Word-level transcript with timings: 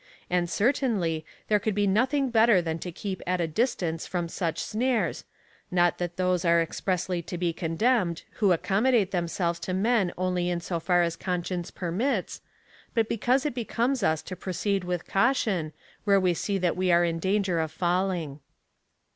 And, 0.31 0.49
certainly, 0.49 1.25
there 1.47 1.59
could 1.59 1.75
be 1.75 1.85
nothing 1.85 2.31
better 2.31 2.59
than 2.59 2.79
to 2.79 2.91
keep 2.91 3.21
at 3.27 3.39
a 3.39 3.45
distance 3.45 4.07
from 4.07 4.27
such 4.29 4.57
snares— 4.57 5.25
not 5.71 5.99
that 5.99 6.17
those 6.17 6.43
are 6.43 6.59
expressly 6.59 7.21
to 7.21 7.37
be 7.37 7.53
condemned, 7.53 8.23
who 8.37 8.51
accommodate 8.51 9.11
themselves 9.11 9.59
to 9.59 9.75
men 9.75 10.11
only 10.17 10.49
in 10.49 10.59
so 10.59 10.79
far 10.79 11.03
as 11.03 11.15
conscience 11.15 11.69
j)ermits,^ 11.69 12.41
but 12.95 13.07
because 13.09 13.45
it 13.45 13.53
becomes 13.53 14.01
us 14.01 14.23
to 14.23 14.35
proceed 14.35 14.83
with 14.83 15.05
caution,^ 15.05 15.71
where 16.03 16.19
we 16.19 16.33
see 16.33 16.57
that 16.57 16.75
we 16.75 16.91
are 16.91 17.05
in 17.05 17.19
danger 17.19 17.59
of 17.59 17.71
falling. 17.71 18.39